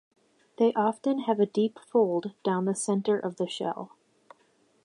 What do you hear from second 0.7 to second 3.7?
often have a deep fold down the center of the